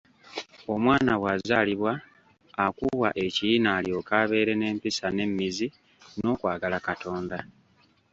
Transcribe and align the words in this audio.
Omwana 0.73 1.13
bw’azaalibwa 1.21 1.93
akubwa 2.65 3.09
ekiyina 3.25 3.69
alyoke 3.77 4.13
abeere 4.21 4.53
n’empisa 4.57 5.07
n’emmizi 5.11 5.67
n’okwagala 6.19 6.77
Katonda. 6.87 7.37